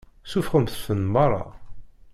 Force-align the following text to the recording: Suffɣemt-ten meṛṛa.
Suffɣemt-ten 0.31 1.01
meṛṛa. 1.13 1.45